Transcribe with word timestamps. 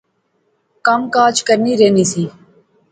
کم 0.85 1.01
کاج 1.13 1.35
کرنی 1.47 1.73
رہنی 1.79 2.05
سی 2.11 2.23